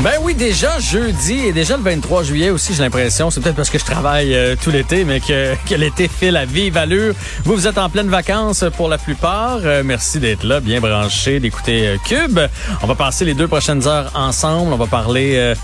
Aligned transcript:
Ben 0.00 0.12
oui, 0.20 0.34
déjà 0.34 0.78
jeudi 0.78 1.46
et 1.46 1.52
déjà 1.52 1.78
le 1.78 1.82
23 1.82 2.22
juillet 2.22 2.50
aussi, 2.50 2.74
j'ai 2.74 2.82
l'impression. 2.82 3.30
C'est 3.30 3.40
peut-être 3.40 3.56
parce 3.56 3.70
que 3.70 3.78
je 3.78 3.84
travaille 3.84 4.34
euh, 4.34 4.54
tout 4.62 4.70
l'été, 4.70 5.06
mais 5.06 5.20
que, 5.20 5.54
que 5.68 5.74
l'été 5.74 6.06
file 6.06 6.36
à 6.36 6.44
vive 6.44 6.76
allure. 6.76 7.14
Vous, 7.44 7.54
vous 7.54 7.66
êtes 7.66 7.78
en 7.78 7.88
pleine 7.88 8.08
vacances 8.08 8.62
pour 8.76 8.90
la 8.90 8.98
plupart. 8.98 9.60
Euh, 9.64 9.82
merci 9.82 10.20
d'être 10.20 10.44
là, 10.44 10.60
bien 10.60 10.80
branché, 10.80 11.40
d'écouter 11.40 11.86
euh, 11.88 11.96
Cube. 12.04 12.38
On 12.82 12.86
va 12.86 12.94
passer 12.94 13.24
les 13.24 13.32
deux 13.32 13.48
prochaines 13.48 13.88
heures 13.88 14.10
ensemble. 14.14 14.70
On 14.74 14.76
va 14.76 14.86
parler 14.86 15.54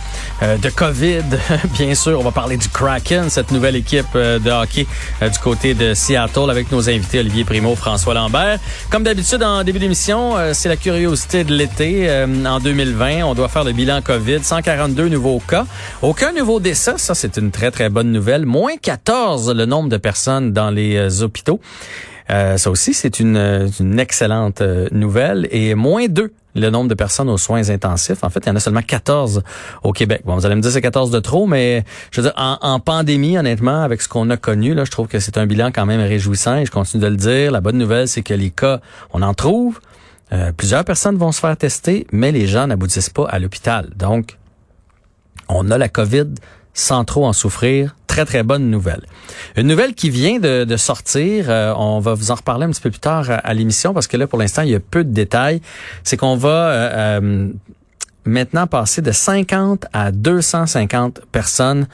de 0.41 0.71
COVID, 0.71 1.25
bien 1.79 1.95
sûr. 1.95 2.19
On 2.19 2.25
va 2.25 2.33
parler 2.33 2.57
du 2.57 2.69
Kraken, 2.71 3.29
cette 3.29 3.53
nouvelle 3.53 3.77
équipe 3.77 4.15
de 4.15 4.51
hockey 4.51 4.87
du 5.21 5.39
côté 5.41 5.75
de 5.75 5.93
Seattle 5.93 6.51
avec 6.51 6.73
nos 6.73 6.89
invités 6.89 7.21
Olivier 7.21 7.45
Primo, 7.45 7.77
François 7.77 8.15
Lambert. 8.15 8.59
Comme 8.89 9.03
d'habitude, 9.03 9.43
en 9.43 9.62
début 9.62 9.79
d'émission, 9.79 10.37
c'est 10.53 10.71
la 10.71 10.77
curiosité 10.77 11.45
de 11.45 11.55
l'été. 11.55 12.11
en 12.47 12.61
2020, 12.61 13.25
on 13.25 13.35
doit 13.35 13.49
faire 13.49 13.65
le 13.65 13.73
bilan 13.73 14.01
COVID 14.01 14.22
142 14.23 15.09
nouveaux 15.09 15.41
cas. 15.41 15.67
Aucun 16.01 16.33
nouveau 16.33 16.61
décès, 16.61 16.95
ça 16.97 17.15
c'est 17.15 17.37
une 17.37 17.51
très 17.51 17.71
très 17.71 17.89
bonne 17.89 18.12
nouvelle. 18.12 18.47
Moins 18.47 18.77
14 18.81 19.55
le 19.55 19.67
nombre 19.67 19.89
de 19.89 19.97
personnes 19.97 20.53
dans 20.53 20.71
les 20.71 20.97
euh, 20.97 21.25
hôpitaux. 21.25 21.61
Euh, 22.31 22.57
ça 22.57 22.71
aussi, 22.71 22.95
c'est 22.95 23.19
une, 23.21 23.37
euh, 23.37 23.69
une 23.81 23.98
excellente 23.98 24.62
nouvelle. 24.93 25.48
Et 25.51 25.75
moins 25.75 26.07
2 26.07 26.33
le 26.55 26.71
nombre 26.71 26.89
de 26.89 26.95
personnes 26.95 27.31
aux 27.31 27.39
soins 27.39 27.71
intensifs. 27.71 28.23
En 28.23 28.31
fait, 28.31 28.41
il 28.45 28.48
y 28.48 28.53
en 28.53 28.56
a 28.56 28.61
seulement 28.61 28.83
14 28.83 29.43
au 29.83 29.93
Québec. 29.93 30.23
Bon, 30.25 30.37
vous 30.37 30.47
allez 30.47 30.55
me 30.55 30.61
dire 30.61 30.70
c'est 30.70 30.83
14 30.83 31.11
de 31.11 31.19
trop, 31.19 31.47
mais 31.47 31.84
je 32.11 32.20
veux 32.20 32.28
dire, 32.28 32.34
en, 32.37 32.59
en 32.61 32.78
pandémie, 32.78 33.39
honnêtement, 33.39 33.83
avec 33.83 34.03
ce 34.03 34.09
qu'on 34.09 34.28
a 34.31 34.37
connu, 34.37 34.75
là, 34.75 34.84
je 34.84 34.91
trouve 34.91 35.09
que 35.09 35.19
c'est 35.19 35.39
un 35.39 35.47
bilan 35.47 35.70
quand 35.73 35.87
même 35.87 36.00
réjouissant 36.00 36.56
et 36.56 36.67
je 36.67 36.70
continue 36.70 37.03
de 37.03 37.09
le 37.09 37.17
dire. 37.17 37.50
La 37.50 37.61
bonne 37.61 37.78
nouvelle, 37.78 38.06
c'est 38.06 38.23
que 38.23 38.34
les 38.34 38.50
cas, 38.50 38.81
on 39.12 39.23
en 39.23 39.34
trouve, 39.34 39.81
euh, 40.33 40.52
plusieurs 40.52 40.84
personnes 40.84 41.16
vont 41.16 41.33
se 41.33 41.41
faire 41.41 41.56
tester, 41.56 42.06
mais 42.12 42.33
les 42.33 42.47
gens 42.47 42.66
n'aboutissent 42.66 43.11
pas 43.11 43.27
à 43.28 43.38
l'hôpital. 43.38 43.91
Donc, 43.97 44.38
on 45.48 45.70
a 45.70 45.78
la 45.78 45.88
COVID 45.88 46.34
sans 46.75 47.05
trop 47.05 47.27
en 47.27 47.33
souffrir. 47.33 47.97
Très, 48.06 48.25
très 48.27 48.42
bonne 48.42 48.70
nouvelle. 48.70 49.06
Une 49.56 49.66
nouvelle 49.66 49.94
qui 49.94 50.10
vient 50.10 50.38
de, 50.38 50.77
sortir, 50.77 51.47
euh, 51.48 51.72
on 51.77 51.98
va 52.00 52.12
vous 52.12 52.30
en 52.30 52.34
reparler 52.34 52.66
un 52.66 52.70
petit 52.70 52.80
peu 52.83 52.91
plus 52.91 53.00
tard 53.00 53.27
à, 53.28 53.55
l'émission 53.55 53.94
parce 53.94 54.06
que 54.06 54.19
là, 54.19 54.27
pour 54.27 54.38
l'instant, 54.38 54.62
il 54.62 54.70
y 54.70 54.75
a 54.75 54.80
peu 54.80 55.03
de 55.03 55.12
détails. 55.12 55.62
C'est 56.05 56.19
qu'on 56.19 56.36
va 56.36 56.72
euh, 56.72 57.48
maintenant 58.27 58.66
passer 58.66 59.00
de 59.00 59.12
50 59.12 59.86
à 59.94 60.12
250 60.12 61.22
personnes 61.33 61.86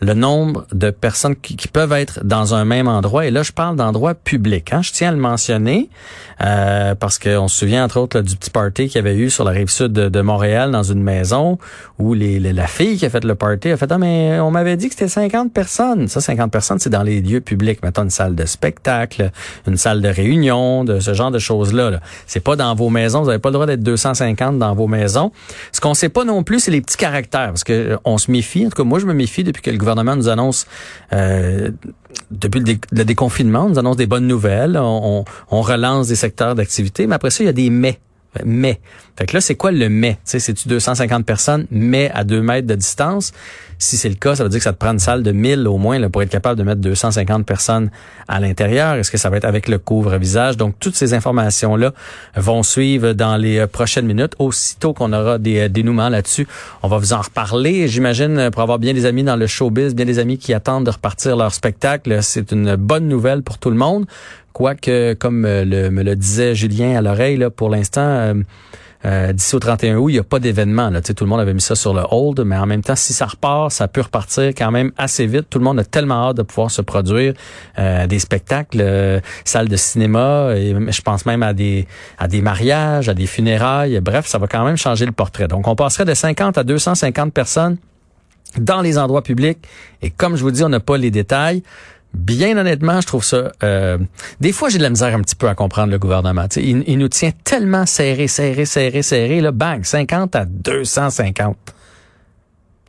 le 0.00 0.14
nombre 0.14 0.66
de 0.72 0.90
personnes 0.90 1.36
qui, 1.36 1.56
peuvent 1.68 1.92
être 1.92 2.20
dans 2.24 2.54
un 2.54 2.64
même 2.64 2.86
endroit. 2.86 3.26
Et 3.26 3.30
là, 3.30 3.42
je 3.42 3.52
parle 3.52 3.76
d'endroits 3.76 4.14
publics. 4.14 4.72
Hein. 4.72 4.82
Je 4.82 4.92
tiens 4.92 5.08
à 5.08 5.12
le 5.12 5.18
mentionner 5.18 5.88
euh, 6.44 6.94
parce 6.94 7.18
qu'on 7.18 7.48
se 7.48 7.58
souvient, 7.58 7.84
entre 7.84 7.98
autres, 7.98 8.20
du 8.20 8.36
petit 8.36 8.50
party 8.50 8.86
qu'il 8.86 8.96
y 8.96 8.98
avait 8.98 9.16
eu 9.16 9.30
sur 9.30 9.44
la 9.44 9.50
rive 9.50 9.68
sud 9.68 9.92
de, 9.92 10.20
Montréal 10.20 10.70
dans 10.70 10.82
une 10.82 11.02
maison 11.02 11.58
où 11.98 12.12
les, 12.12 12.40
la 12.40 12.66
fille 12.66 12.96
qui 12.96 13.06
a 13.06 13.10
fait 13.10 13.24
le 13.24 13.34
party 13.34 13.70
a 13.70 13.76
fait 13.76 13.86
«Ah, 13.90 13.98
mais 13.98 14.40
on 14.40 14.50
m'avait 14.50 14.76
dit 14.76 14.88
que 14.88 14.94
c'était 14.94 15.08
50 15.08 15.52
personnes.» 15.52 16.08
Ça, 16.08 16.20
50 16.20 16.50
personnes, 16.50 16.78
c'est 16.78 16.90
dans 16.90 17.02
les 17.02 17.20
lieux 17.20 17.40
publics. 17.40 17.82
Mettons 17.82 18.02
une 18.02 18.10
salle 18.10 18.34
de 18.34 18.44
spectacle, 18.44 19.30
une 19.66 19.76
salle 19.76 20.02
de 20.02 20.08
réunion, 20.08 20.84
de 20.84 21.00
ce 21.00 21.14
genre 21.14 21.30
de 21.30 21.38
choses-là. 21.38 21.90
-là, 21.90 22.00
c'est 22.26 22.40
pas 22.40 22.56
dans 22.56 22.74
vos 22.74 22.90
maisons. 22.90 23.20
Vous 23.20 23.26
n'avez 23.26 23.38
pas 23.38 23.50
le 23.50 23.54
droit 23.54 23.66
d'être 23.66 23.82
250 23.82 24.58
dans 24.58 24.74
vos 24.74 24.88
maisons. 24.88 25.32
Ce 25.72 25.80
qu'on 25.80 25.94
sait 25.94 26.08
pas 26.08 26.24
non 26.24 26.42
plus, 26.42 26.60
c'est 26.60 26.70
les 26.70 26.80
petits 26.80 26.96
caractères. 26.96 27.48
Parce 27.48 27.64
que 27.64 27.72
euh, 27.72 27.96
on 28.04 28.18
se 28.18 28.30
méfie. 28.30 28.66
En 28.66 28.70
tout 28.70 28.76
cas, 28.76 28.84
moi, 28.84 28.98
je 28.98 29.06
me 29.06 29.14
méfie 29.14 29.44
depuis 29.44 29.62
que 29.62 29.70
le 29.70 29.78
gouvernement 29.86 30.16
nous 30.16 30.28
annonce 30.28 30.66
euh, 31.12 31.70
depuis 32.30 32.60
le, 32.60 33.04
déconfinement, 33.04 33.66
on 33.66 33.70
nous 33.70 33.78
annonce 33.78 33.96
des 33.96 34.06
bonnes 34.06 34.26
nouvelles, 34.26 34.76
on, 34.76 35.24
on 35.50 35.60
relance 35.62 36.08
des 36.08 36.16
secteurs 36.16 36.54
d'activité, 36.54 37.06
mais 37.06 37.14
après 37.14 37.30
ça, 37.30 37.44
il 37.44 37.46
y 37.46 37.50
a 37.50 37.52
des 37.52 37.70
mais 37.70 38.00
mais. 38.44 38.80
Fait 39.18 39.26
que 39.26 39.34
là, 39.34 39.40
c'est 39.40 39.54
quoi 39.54 39.72
le 39.72 39.88
mais? 39.88 40.18
C'est-tu 40.24 40.68
250 40.68 41.24
personnes, 41.24 41.66
mais 41.70 42.10
à 42.12 42.24
2 42.24 42.42
mètres 42.42 42.66
de 42.66 42.74
distance? 42.74 43.32
Si 43.78 43.96
c'est 43.96 44.08
le 44.08 44.14
cas, 44.14 44.34
ça 44.34 44.42
veut 44.42 44.48
dire 44.48 44.58
que 44.58 44.64
ça 44.64 44.72
te 44.72 44.78
prend 44.78 44.92
une 44.92 44.98
salle 44.98 45.22
de 45.22 45.32
1000 45.32 45.68
au 45.68 45.76
moins 45.76 45.98
là, 45.98 46.08
pour 46.08 46.22
être 46.22 46.30
capable 46.30 46.58
de 46.58 46.64
mettre 46.64 46.80
250 46.80 47.44
personnes 47.44 47.90
à 48.28 48.40
l'intérieur. 48.40 48.94
Est-ce 48.94 49.10
que 49.10 49.18
ça 49.18 49.28
va 49.30 49.36
être 49.36 49.44
avec 49.44 49.68
le 49.68 49.78
couvre-visage? 49.78 50.56
Donc, 50.56 50.74
toutes 50.80 50.96
ces 50.96 51.14
informations-là 51.14 51.92
vont 52.36 52.62
suivre 52.62 53.12
dans 53.12 53.36
les 53.36 53.58
euh, 53.58 53.66
prochaines 53.66 54.06
minutes. 54.06 54.34
Aussitôt 54.38 54.92
qu'on 54.92 55.12
aura 55.12 55.38
des 55.38 55.60
euh, 55.60 55.68
dénouements 55.68 56.08
là-dessus, 56.08 56.46
on 56.82 56.88
va 56.88 56.98
vous 56.98 57.12
en 57.12 57.20
reparler. 57.20 57.88
J'imagine, 57.88 58.50
pour 58.50 58.62
avoir 58.62 58.78
bien 58.78 58.94
des 58.94 59.06
amis 59.06 59.24
dans 59.24 59.36
le 59.36 59.46
showbiz, 59.46 59.94
bien 59.94 60.06
des 60.06 60.18
amis 60.18 60.38
qui 60.38 60.54
attendent 60.54 60.86
de 60.86 60.90
repartir 60.90 61.36
leur 61.36 61.52
spectacle, 61.52 62.22
c'est 62.22 62.52
une 62.52 62.76
bonne 62.76 63.08
nouvelle 63.08 63.42
pour 63.42 63.58
tout 63.58 63.70
le 63.70 63.76
monde. 63.76 64.06
Quoique, 64.56 65.12
comme 65.12 65.42
le, 65.46 65.90
me 65.90 66.02
le 66.02 66.16
disait 66.16 66.54
Julien 66.54 66.96
à 66.96 67.02
l'oreille, 67.02 67.46
pour 67.54 67.68
l'instant, 67.68 68.32
euh, 69.04 69.34
d'ici 69.34 69.54
au 69.54 69.58
31 69.58 69.96
août, 69.96 70.08
il 70.08 70.14
n'y 70.14 70.18
a 70.18 70.24
pas 70.24 70.38
d'événement. 70.38 70.88
Là. 70.88 71.02
tout 71.02 71.24
le 71.24 71.28
monde 71.28 71.40
avait 71.40 71.52
mis 71.52 71.60
ça 71.60 71.74
sur 71.74 71.92
le 71.92 72.00
hold, 72.10 72.40
mais 72.40 72.56
en 72.56 72.64
même 72.64 72.80
temps, 72.80 72.96
si 72.96 73.12
ça 73.12 73.26
repart, 73.26 73.70
ça 73.70 73.86
peut 73.86 74.00
repartir 74.00 74.44
quand 74.56 74.70
même 74.70 74.92
assez 74.96 75.26
vite. 75.26 75.50
Tout 75.50 75.58
le 75.58 75.64
monde 75.64 75.78
a 75.78 75.84
tellement 75.84 76.30
hâte 76.30 76.38
de 76.38 76.42
pouvoir 76.42 76.70
se 76.70 76.80
produire 76.80 77.34
euh, 77.78 78.06
des 78.06 78.18
spectacles, 78.18 78.80
euh, 78.80 79.20
salles 79.44 79.68
de 79.68 79.76
cinéma, 79.76 80.54
je 80.56 81.02
pense 81.02 81.26
même 81.26 81.42
à 81.42 81.52
des 81.52 81.86
à 82.16 82.26
des 82.26 82.40
mariages, 82.40 83.10
à 83.10 83.14
des 83.14 83.26
funérailles. 83.26 84.00
Bref, 84.00 84.26
ça 84.26 84.38
va 84.38 84.46
quand 84.46 84.64
même 84.64 84.78
changer 84.78 85.04
le 85.04 85.12
portrait. 85.12 85.48
Donc, 85.48 85.68
on 85.68 85.76
passerait 85.76 86.06
de 86.06 86.14
50 86.14 86.56
à 86.56 86.64
250 86.64 87.30
personnes 87.30 87.76
dans 88.58 88.80
les 88.80 88.96
endroits 88.96 89.22
publics. 89.22 89.58
Et 90.00 90.10
comme 90.10 90.36
je 90.36 90.42
vous 90.42 90.50
dis, 90.50 90.64
on 90.64 90.68
n'a 90.70 90.80
pas 90.80 90.96
les 90.96 91.10
détails. 91.10 91.62
Bien 92.16 92.56
honnêtement, 92.56 93.00
je 93.02 93.06
trouve 93.06 93.24
ça. 93.24 93.52
Euh, 93.62 93.98
des 94.40 94.52
fois, 94.52 94.70
j'ai 94.70 94.78
de 94.78 94.82
la 94.82 94.88
misère 94.88 95.14
un 95.14 95.20
petit 95.20 95.34
peu 95.34 95.48
à 95.48 95.54
comprendre 95.54 95.92
le 95.92 95.98
gouvernement. 95.98 96.46
Il, 96.56 96.82
il, 96.86 96.98
nous 96.98 97.08
tient 97.08 97.30
tellement 97.44 97.84
serré, 97.84 98.26
serré, 98.26 98.64
serré, 98.64 99.02
serré. 99.02 99.40
Là, 99.42 99.52
bang, 99.52 99.84
50 99.84 100.34
à 100.34 100.46
250. 100.46 101.56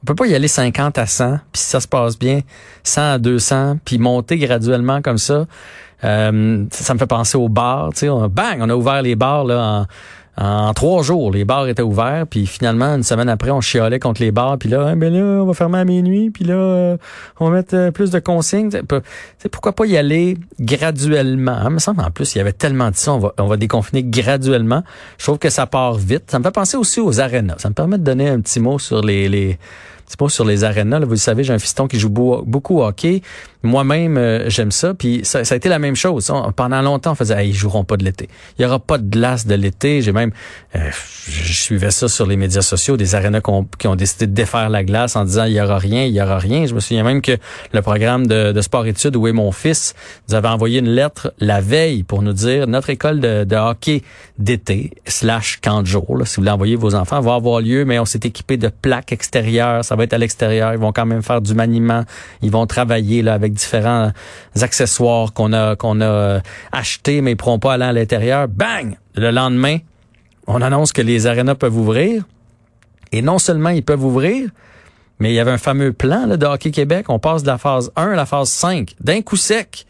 On 0.01 0.05
peut 0.05 0.15
pas 0.15 0.27
y 0.27 0.33
aller 0.35 0.47
50 0.47 0.97
à 0.97 1.05
100, 1.05 1.39
puis 1.51 1.61
si 1.61 1.65
ça 1.65 1.81
se 1.81 1.87
passe 1.89 2.17
bien, 2.17 2.39
100 2.83 3.01
à 3.01 3.17
200, 3.17 3.79
puis 3.83 3.97
monter 3.97 4.37
graduellement 4.37 5.01
comme 5.01 5.17
ça. 5.17 5.45
Euh, 6.03 6.65
ça 6.71 6.93
me 6.93 6.99
fait 6.99 7.07
penser 7.07 7.37
aux 7.37 7.49
bars. 7.49 7.89
On, 8.03 8.27
bang, 8.29 8.59
on 8.61 8.69
a 8.69 8.75
ouvert 8.75 9.01
les 9.01 9.15
bars 9.15 9.43
là, 9.43 9.61
en 9.61 9.85
en 10.39 10.71
trois 10.73 11.01
jours, 11.01 11.31
les 11.31 11.45
bars 11.45 11.67
étaient 11.67 11.81
ouverts, 11.81 12.25
puis 12.29 12.45
finalement, 12.45 12.93
une 12.95 13.03
semaine 13.03 13.27
après, 13.27 13.49
on 13.49 13.59
chialait 13.59 13.99
contre 13.99 14.21
les 14.21 14.31
bars, 14.31 14.57
puis 14.59 14.69
là, 14.69 14.83
hein, 14.83 14.95
ben 14.95 15.11
là, 15.11 15.41
on 15.41 15.45
va 15.45 15.53
fermer 15.53 15.79
à 15.79 15.85
minuit, 15.85 16.29
puis 16.29 16.45
là, 16.45 16.53
euh, 16.53 16.97
on 17.39 17.49
va 17.49 17.57
mettre 17.57 17.75
euh, 17.75 17.91
plus 17.91 18.11
de 18.11 18.19
consignes. 18.19 18.69
C'est 18.71 19.49
pourquoi 19.49 19.73
pas 19.73 19.85
y 19.87 19.97
aller 19.97 20.37
graduellement? 20.59 21.57
Il 21.65 21.71
me 21.71 21.79
semble 21.79 22.01
en 22.01 22.11
plus, 22.11 22.35
il 22.35 22.37
y 22.37 22.41
avait 22.41 22.53
tellement 22.53 22.91
de 22.91 22.95
ça, 22.95 23.13
on 23.13 23.19
va, 23.19 23.33
on 23.39 23.47
va 23.47 23.57
déconfiner 23.57 24.03
graduellement. 24.03 24.83
Je 25.17 25.23
trouve 25.25 25.39
que 25.39 25.49
ça 25.49 25.65
part 25.65 25.95
vite. 25.95 26.29
Ça 26.29 26.37
me 26.37 26.43
fait 26.43 26.51
penser 26.51 26.77
aussi 26.77 26.99
aux 26.99 27.19
arénas. 27.19 27.55
Ça 27.57 27.69
me 27.69 27.73
permet 27.73 27.97
de 27.97 28.03
donner 28.03 28.29
un 28.29 28.39
petit 28.39 28.59
mot 28.59 28.77
sur 28.77 29.01
les, 29.01 29.27
les 29.29 29.57
c'est 30.07 30.17
pas 30.17 30.29
sur 30.29 30.45
les 30.45 30.63
arénas. 30.63 30.99
Là, 30.99 31.05
vous 31.05 31.11
le 31.11 31.17
savez, 31.17 31.43
j'ai 31.43 31.53
un 31.53 31.59
fiston 31.59 31.87
qui 31.87 31.99
joue 31.99 32.09
beaucoup 32.09 32.79
au 32.79 32.85
hockey. 32.85 33.21
Moi-même, 33.63 34.17
euh, 34.17 34.49
j'aime 34.49 34.71
ça. 34.71 34.93
Puis 34.93 35.21
ça, 35.23 35.43
ça, 35.43 35.53
a 35.53 35.57
été 35.57 35.67
la 35.67 35.79
même 35.79 35.95
chose. 35.95 36.31
pendant 36.55 36.81
longtemps, 36.81 37.11
on 37.11 37.15
faisait 37.15 37.43
hey, 37.43 37.49
ils 37.49 37.53
joueront 37.53 37.83
pas 37.83 37.97
de 37.97 38.05
l'été. 38.05 38.29
Il 38.57 38.61
y 38.61 38.65
aura 38.65 38.79
pas 38.79 38.97
de 38.97 39.09
glace 39.09 39.45
de 39.45 39.55
l'été. 39.55 40.01
J'ai 40.01 40.13
même 40.13 40.31
euh, 40.75 40.89
je 41.27 41.53
suivais 41.53 41.91
ça 41.91 42.07
sur 42.07 42.25
les 42.25 42.37
médias 42.37 42.61
sociaux, 42.61 42.97
des 42.97 43.15
arénas 43.15 43.41
qui 43.77 43.87
ont 43.87 43.95
décidé 43.95 44.27
de 44.27 44.33
défaire 44.33 44.69
la 44.69 44.83
glace 44.83 45.15
en 45.15 45.25
disant 45.25 45.43
il 45.43 45.53
y 45.53 45.61
aura 45.61 45.77
rien, 45.77 46.05
il 46.05 46.13
y 46.13 46.21
aura 46.21 46.37
rien. 46.37 46.65
Je 46.65 46.73
me 46.73 46.79
souviens 46.79 47.03
même 47.03 47.21
que 47.21 47.37
le 47.73 47.81
programme 47.81 48.27
de, 48.27 48.51
de 48.51 48.61
sport-études 48.61 49.15
où 49.15 49.27
est 49.27 49.33
mon 49.33 49.51
fils 49.51 49.93
nous 50.29 50.35
avait 50.35 50.47
envoyé 50.47 50.79
une 50.79 50.89
lettre 50.89 51.33
la 51.39 51.59
veille 51.59 52.03
pour 52.03 52.21
nous 52.21 52.33
dire 52.33 52.67
notre 52.67 52.89
école 52.89 53.19
de, 53.19 53.43
de 53.43 53.55
hockey 53.55 54.03
d'été 54.37 54.91
slash 55.05 55.59
camp 55.61 55.81
de 55.81 55.87
jour. 55.87 56.17
Là, 56.17 56.25
si 56.25 56.35
vous 56.35 56.41
voulez 56.41 56.51
envoyer 56.51 56.75
vos 56.75 56.95
enfants, 56.95 57.19
va 57.19 57.33
avoir 57.33 57.59
lieu, 57.61 57.85
mais 57.85 57.99
on 57.99 58.05
s'est 58.05 58.21
équipé 58.23 58.57
de 58.57 58.69
plaques 58.69 59.11
extérieures. 59.11 59.83
Va 59.97 60.03
être 60.03 60.13
à 60.13 60.17
l'extérieur. 60.17 60.73
Ils 60.73 60.79
vont 60.79 60.91
quand 60.91 61.05
même 61.05 61.21
faire 61.21 61.41
du 61.41 61.53
maniement. 61.53 62.03
Ils 62.41 62.51
vont 62.51 62.65
travailler 62.65 63.21
là 63.21 63.33
avec 63.33 63.53
différents 63.53 64.11
accessoires 64.61 65.33
qu'on 65.33 65.53
a 65.53 65.75
qu'on 65.75 66.01
a 66.01 66.05
euh, 66.05 66.39
achetés, 66.71 67.21
mais 67.21 67.31
ils 67.31 67.37
pourront 67.37 67.59
pas 67.59 67.73
aller 67.73 67.85
à 67.85 67.93
l'intérieur. 67.93 68.47
Bang! 68.47 68.97
Le 69.15 69.31
lendemain, 69.31 69.77
on 70.47 70.61
annonce 70.61 70.93
que 70.93 71.01
les 71.01 71.27
arénas 71.27 71.55
peuvent 71.55 71.77
ouvrir. 71.77 72.23
Et 73.11 73.21
non 73.21 73.39
seulement 73.39 73.69
ils 73.69 73.83
peuvent 73.83 74.03
ouvrir, 74.03 74.49
mais 75.19 75.31
il 75.31 75.35
y 75.35 75.39
avait 75.39 75.51
un 75.51 75.57
fameux 75.57 75.93
plan 75.93 76.25
là, 76.25 76.37
de 76.37 76.45
Hockey 76.45 76.71
Québec. 76.71 77.05
On 77.09 77.19
passe 77.19 77.43
de 77.43 77.47
la 77.47 77.57
phase 77.57 77.91
1 77.95 78.11
à 78.11 78.15
la 78.15 78.25
phase 78.25 78.49
5, 78.49 78.95
d'un 78.99 79.21
coup 79.21 79.37
sec. 79.37 79.85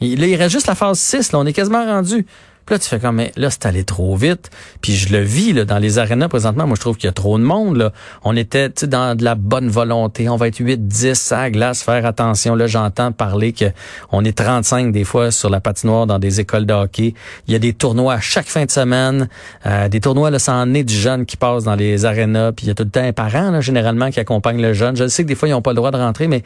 Il, 0.00 0.20
là, 0.20 0.26
il 0.26 0.36
reste 0.36 0.52
juste 0.52 0.66
la 0.66 0.74
phase 0.74 0.98
6. 0.98 1.32
Là, 1.32 1.40
on 1.40 1.46
est 1.46 1.52
quasiment 1.52 1.84
rendu. 1.84 2.26
Puis 2.68 2.74
là, 2.74 2.78
tu 2.80 2.88
fais 2.90 2.98
comme, 2.98 3.16
mais 3.16 3.32
là, 3.36 3.48
c'est 3.48 3.64
allé 3.64 3.82
trop 3.82 4.14
vite. 4.14 4.50
Puis 4.82 4.92
je 4.92 5.10
le 5.10 5.22
vis 5.22 5.54
là, 5.54 5.64
dans 5.64 5.78
les 5.78 5.98
arénas 5.98 6.28
présentement. 6.28 6.66
Moi, 6.66 6.74
je 6.76 6.82
trouve 6.82 6.98
qu'il 6.98 7.06
y 7.06 7.08
a 7.08 7.14
trop 7.14 7.38
de 7.38 7.42
monde. 7.42 7.78
Là. 7.78 7.92
On 8.24 8.36
était 8.36 8.68
dans 8.82 9.16
de 9.16 9.24
la 9.24 9.36
bonne 9.36 9.70
volonté. 9.70 10.28
On 10.28 10.36
va 10.36 10.48
être 10.48 10.58
8, 10.58 10.86
10 10.86 11.32
à 11.32 11.36
la 11.44 11.50
glace, 11.50 11.82
faire 11.82 12.04
attention. 12.04 12.54
Là, 12.54 12.66
j'entends 12.66 13.10
parler 13.10 13.54
que 13.54 13.64
on 14.12 14.22
est 14.22 14.36
35 14.36 14.92
des 14.92 15.04
fois 15.04 15.30
sur 15.30 15.48
la 15.48 15.62
patinoire 15.62 16.06
dans 16.06 16.18
des 16.18 16.40
écoles 16.40 16.66
de 16.66 16.74
hockey. 16.74 17.14
Il 17.46 17.54
y 17.54 17.56
a 17.56 17.58
des 17.58 17.72
tournois 17.72 18.12
à 18.12 18.20
chaque 18.20 18.48
fin 18.48 18.66
de 18.66 18.70
semaine. 18.70 19.30
Euh, 19.64 19.88
des 19.88 20.00
tournois, 20.00 20.30
là, 20.30 20.38
ça 20.38 20.52
en 20.52 20.74
est 20.74 20.84
du 20.84 20.94
jeune 20.94 21.24
qui 21.24 21.38
passe 21.38 21.64
dans 21.64 21.74
les 21.74 22.04
arénas. 22.04 22.52
Puis 22.52 22.66
il 22.66 22.68
y 22.68 22.72
a 22.72 22.74
tout 22.74 22.84
le 22.84 22.90
temps 22.90 23.02
un 23.02 23.14
parent, 23.14 23.50
là, 23.50 23.62
généralement, 23.62 24.10
qui 24.10 24.20
accompagne 24.20 24.60
le 24.60 24.74
jeune. 24.74 24.94
Je 24.94 25.08
sais 25.08 25.22
que 25.22 25.28
des 25.28 25.36
fois, 25.36 25.48
ils 25.48 25.52
n'ont 25.52 25.62
pas 25.62 25.70
le 25.70 25.76
droit 25.76 25.90
de 25.90 25.96
rentrer, 25.96 26.28
mais, 26.28 26.42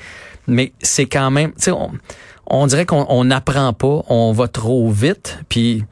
mais 0.46 0.72
c'est 0.82 1.06
quand 1.06 1.32
même... 1.32 1.50
On, 1.66 1.90
on 2.46 2.66
dirait 2.68 2.86
qu'on 2.86 3.25
n'apprend 3.25 3.72
pas, 3.72 4.02
on 4.08 4.30
va 4.32 4.46
trop 4.46 4.88
vite, 4.88 5.38
puis 5.48 5.84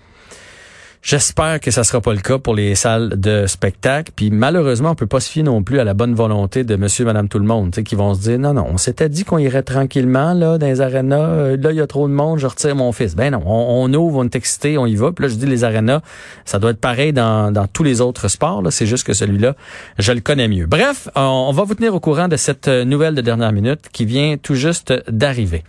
J'espère 1.03 1.61
que 1.61 1.71
ça 1.71 1.83
sera 1.83 2.03
pas 2.03 2.13
le 2.13 2.21
cas 2.21 2.39
pour 2.39 2.55
les 2.55 2.75
salles 2.75 3.19
de 3.19 3.47
spectacle. 3.47 4.13
Puis 4.15 4.31
malheureusement, 4.31 4.91
on 4.91 4.95
peut 4.95 5.07
pas 5.07 5.21
se 5.21 5.31
fier 5.31 5.43
non 5.43 5.63
plus 5.63 5.81
à 5.81 5.85
la 5.85 5.95
bonne 5.95 6.15
volonté 6.15 6.63
de 6.63 6.77
monsieur, 6.77 7.07
madame, 7.07 7.29
tout 7.29 7.39
le 7.39 7.47
monde, 7.47 7.71
qui 7.71 7.95
vont 7.95 8.13
se 8.13 8.21
dire, 8.21 8.39
non, 8.39 8.53
non, 8.53 8.67
on 8.71 8.77
s'était 8.77 9.09
dit 9.09 9.25
qu'on 9.25 9.39
irait 9.39 9.63
tranquillement 9.63 10.35
là 10.35 10.59
dans 10.59 10.67
les 10.67 10.83
arénas. 10.83 11.17
Euh, 11.17 11.57
là, 11.57 11.73
il 11.73 11.79
y 11.79 11.81
a 11.81 11.87
trop 11.87 12.07
de 12.07 12.13
monde, 12.13 12.39
je 12.39 12.47
retire 12.47 12.77
mon 12.77 12.93
fils. 12.93 13.17
Ben 13.17 13.31
non, 13.33 13.43
on, 13.47 13.93
ouvre, 13.95 14.19
on 14.19 14.25
est 14.25 14.37
excité, 14.37 14.77
on 14.77 14.85
y 14.85 14.95
va. 14.95 15.11
Puis 15.13 15.25
là, 15.25 15.29
je 15.31 15.37
dis 15.37 15.47
les 15.47 15.65
arénas, 15.65 16.03
ça 16.45 16.59
doit 16.59 16.73
être 16.73 16.81
pareil 16.81 17.15
dans, 17.15 17.51
dans 17.51 17.67
tous 17.67 17.83
les 17.83 18.03
autres 18.03 18.29
sports. 18.29 18.63
C'est 18.69 18.87
juste 18.87 19.07
que 19.07 19.15
celui-là, 19.15 19.57
je 19.99 20.13
le 20.13 20.21
connais 20.21 20.49
mieux. 20.49 20.67
Bref, 20.67 21.09
on 21.17 21.51
va 21.53 21.65
vous 21.65 21.75
tenir 21.75 21.95
au 21.95 22.01
courant 22.01 22.29
de 22.29 22.37
cette 22.37 22.69
nouvelle 22.69 23.15
de 23.15 23.23
dernière 23.23 23.53
minute 23.53 23.89
qui 23.91 24.05
vient 24.05 24.37
tout 24.37 24.55
juste 24.55 24.93
d'arriver. 25.09 25.65